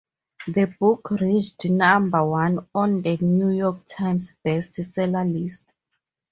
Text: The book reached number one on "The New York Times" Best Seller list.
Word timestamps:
The 0.47 0.65
book 0.79 1.11
reached 1.11 1.65
number 1.69 2.25
one 2.25 2.67
on 2.73 3.03
"The 3.03 3.17
New 3.17 3.49
York 3.51 3.85
Times" 3.85 4.33
Best 4.43 4.73
Seller 4.83 5.25
list. 5.25 5.75